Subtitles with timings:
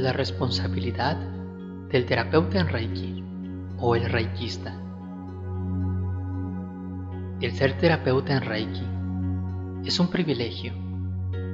[0.00, 1.16] la responsabilidad
[1.90, 3.24] del terapeuta en Reiki
[3.78, 4.74] o el reikista.
[7.40, 8.86] El ser terapeuta en Reiki
[9.84, 10.74] es un privilegio,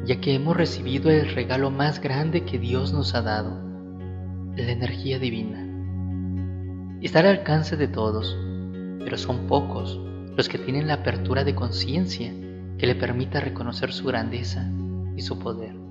[0.05, 3.61] ya que hemos recibido el regalo más grande que Dios nos ha dado,
[4.57, 5.63] la energía divina.
[7.03, 8.37] Está al alcance de todos,
[8.99, 10.01] pero son pocos
[10.37, 12.33] los que tienen la apertura de conciencia
[12.79, 14.71] que le permita reconocer su grandeza
[15.17, 15.86] y su poder.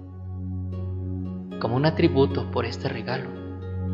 [1.65, 3.27] Como un atributo por este regalo,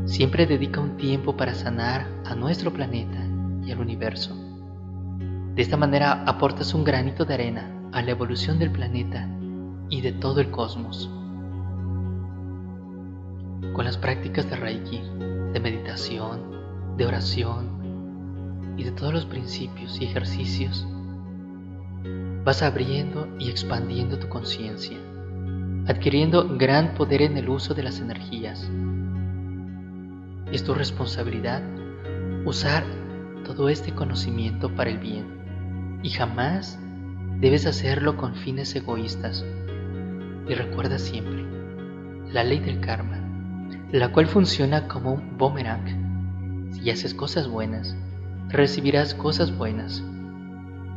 [0.04, 3.26] siempre dedica un tiempo para sanar a nuestro planeta
[3.64, 4.36] y al universo.
[5.56, 9.26] De esta manera aportas un granito de arena a la evolución del planeta
[9.90, 11.10] y de todo el cosmos.
[13.72, 15.02] Con las prácticas de Reiki,
[15.54, 20.86] de meditación, de oración y de todos los principios y ejercicios,
[22.44, 24.98] vas abriendo y expandiendo tu conciencia,
[25.88, 28.70] adquiriendo gran poder en el uso de las energías.
[30.52, 31.64] Es tu responsabilidad
[32.46, 32.84] usar
[33.46, 36.80] todo este conocimiento para el bien y jamás
[37.40, 39.46] debes hacerlo con fines egoístas.
[40.48, 41.46] Y recuerda siempre
[42.32, 43.20] la ley del karma,
[43.92, 46.72] la cual funciona como un boomerang.
[46.74, 47.96] Si haces cosas buenas,
[48.50, 50.04] recibirás cosas buenas.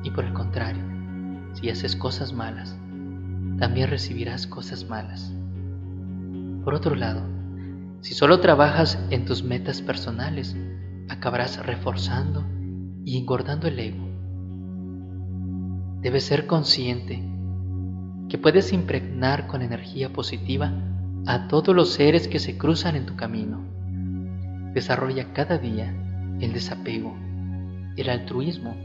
[0.02, 0.82] Y por el contrario,
[1.54, 2.76] si haces cosas malas,
[3.58, 5.32] también recibirás cosas malas.
[6.64, 7.22] Por otro lado,
[8.00, 10.56] si solo trabajas en tus metas personales,
[11.08, 12.44] acabarás reforzando
[13.04, 14.08] y engordando el ego.
[16.00, 17.22] Debes ser consciente
[18.28, 20.72] que puedes impregnar con energía positiva
[21.26, 23.64] a todos los seres que se cruzan en tu camino.
[24.74, 25.94] Desarrolla cada día
[26.40, 27.16] el desapego,
[27.96, 28.76] el altruismo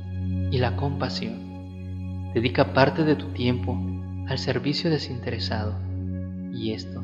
[0.52, 2.32] y la compasión.
[2.34, 3.78] Dedica parte de tu tiempo
[4.30, 5.76] al servicio desinteresado
[6.54, 7.04] y esto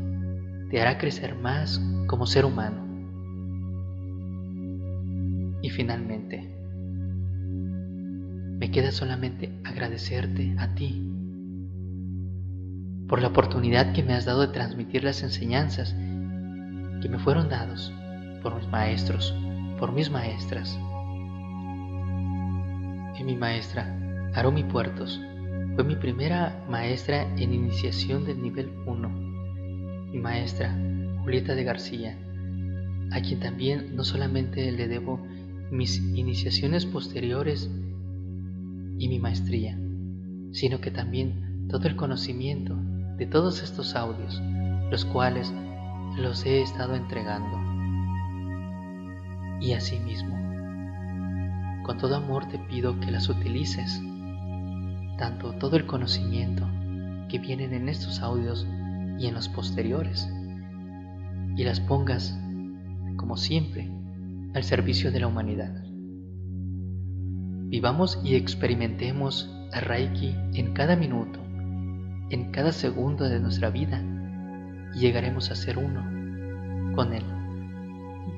[0.70, 2.86] te hará crecer más como ser humano.
[5.64, 6.54] Y finalmente,
[8.60, 11.12] me queda solamente agradecerte a ti
[13.08, 15.96] por la oportunidad que me has dado de transmitir las enseñanzas
[17.02, 17.92] que me fueron dados
[18.44, 19.34] por mis maestros,
[19.80, 20.80] por mis maestras.
[23.18, 23.98] Y mi maestra,
[24.36, 25.20] Arumi Puertos
[25.76, 29.10] fue mi primera maestra en iniciación del nivel 1.
[30.14, 30.74] Mi maestra,
[31.22, 32.18] Julieta de García,
[33.12, 35.20] a quien también no solamente le debo
[35.72, 37.70] mis iniciaciones posteriores
[38.98, 39.78] y mi maestría,
[40.54, 42.78] sino que también todo el conocimiento
[43.18, 44.42] de todos estos audios,
[44.90, 45.54] los cuales
[46.18, 47.60] los he estado entregando.
[49.60, 50.36] Y asimismo,
[51.84, 54.02] con todo amor te pido que las utilices
[55.18, 56.68] tanto todo el conocimiento
[57.30, 58.68] que vienen en estos audios
[59.18, 60.30] y en los posteriores,
[61.56, 62.38] y las pongas,
[63.18, 63.90] como siempre,
[64.54, 65.84] al servicio de la humanidad.
[67.68, 71.40] Vivamos y experimentemos a Reiki en cada minuto,
[72.30, 74.02] en cada segundo de nuestra vida,
[74.94, 77.24] y llegaremos a ser uno con Él.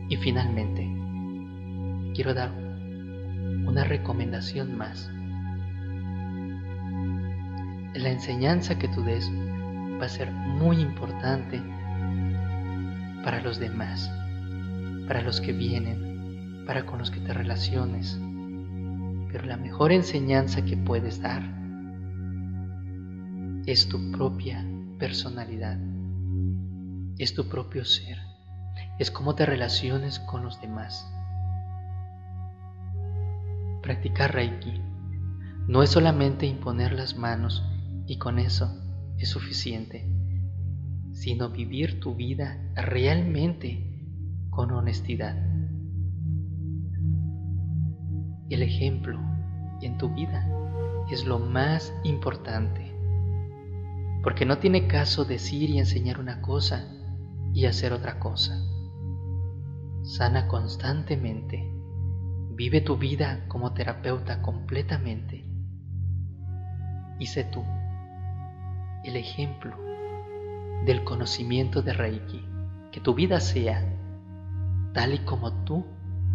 [0.09, 0.89] Y finalmente,
[2.13, 2.51] quiero dar
[3.65, 5.11] una recomendación más
[7.99, 9.31] la enseñanza que tú des
[9.99, 11.61] va a ser muy importante
[13.23, 14.11] para los demás,
[15.07, 18.19] para los que vienen, para con los que te relaciones.
[19.31, 21.43] Pero la mejor enseñanza que puedes dar
[23.65, 24.65] es tu propia
[24.97, 25.77] personalidad,
[27.17, 28.17] es tu propio ser,
[28.99, 31.11] es cómo te relaciones con los demás.
[33.81, 34.81] Practicar Reiki
[35.67, 37.63] no es solamente imponer las manos
[38.07, 38.73] y con eso
[39.17, 40.09] es suficiente,
[41.11, 44.01] sino vivir tu vida realmente
[44.49, 45.35] con honestidad.
[48.49, 49.19] El ejemplo
[49.81, 50.47] en tu vida
[51.11, 52.93] es lo más importante,
[54.23, 56.89] porque no tiene caso decir y enseñar una cosa
[57.53, 58.57] y hacer otra cosa.
[60.03, 61.69] Sana constantemente,
[62.55, 65.43] vive tu vida como terapeuta completamente
[67.19, 67.63] y sé tú
[69.07, 69.75] el ejemplo
[70.85, 72.45] del conocimiento de Reiki,
[72.91, 73.83] que tu vida sea
[74.93, 75.85] tal y como tú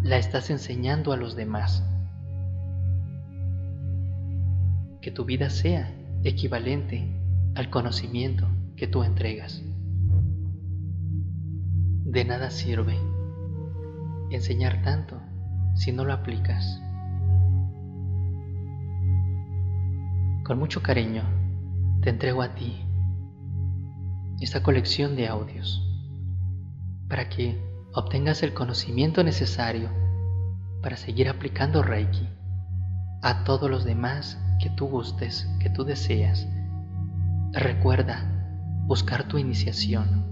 [0.01, 1.83] la estás enseñando a los demás.
[5.01, 5.91] Que tu vida sea
[6.23, 7.07] equivalente
[7.55, 9.61] al conocimiento que tú entregas.
[12.05, 12.97] De nada sirve
[14.31, 15.21] enseñar tanto
[15.75, 16.81] si no lo aplicas.
[20.43, 21.42] Con mucho cariño,
[22.03, 22.85] te entrego a ti
[24.41, 25.81] esta colección de audios
[27.07, 27.57] para que
[27.93, 29.89] obtengas el conocimiento necesario
[30.81, 32.27] para seguir aplicando Reiki
[33.21, 36.45] a todos los demás que tú gustes, que tú deseas.
[37.53, 38.29] Recuerda
[38.85, 40.25] buscar tu iniciación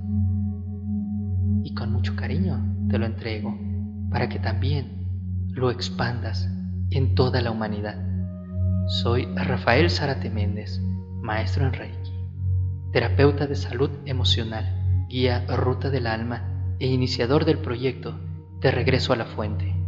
[1.63, 2.59] y con mucho cariño
[2.89, 3.57] te lo entrego
[4.09, 5.07] para que también
[5.53, 6.49] lo expandas
[6.89, 7.95] en toda la humanidad.
[9.01, 10.81] Soy Rafael Zárate Méndez,
[11.21, 12.11] maestro en Reiki,
[12.91, 18.19] terapeuta de salud emocional, guía Ruta del Alma e iniciador del proyecto
[18.59, 19.80] De Regreso a la Fuente.